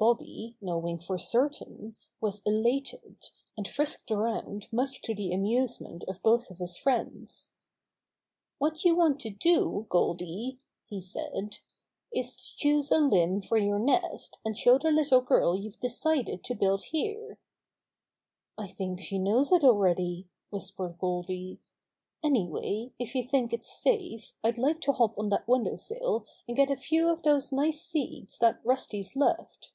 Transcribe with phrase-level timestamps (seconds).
[0.00, 3.18] Bobby, knowing for certain, was elated,
[3.54, 7.52] and frisked around much to the amuse ment of both of his friends.
[8.06, 11.58] * What you want to do, Goldy," he said,
[12.10, 16.42] "is to choose a limb for your nest, and show the little girl youVe decided
[16.44, 17.38] to build here."
[18.56, 21.58] "I think she knows it already," whispered Goldy.
[22.22, 26.56] "Anyway, if you think it's safe, I'd like to hop on that window sill and
[26.56, 29.72] get a few of those nice seeds that Rusty's left."